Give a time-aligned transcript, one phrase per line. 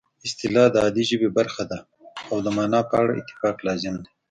[0.25, 1.79] اصطلاح د عادي ژبې برخه ده
[2.31, 4.09] او د مانا په اړه اتفاق لازم دی